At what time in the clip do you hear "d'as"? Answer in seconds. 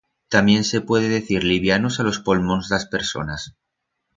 2.69-2.89